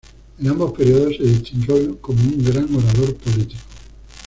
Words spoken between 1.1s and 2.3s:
se distinguió como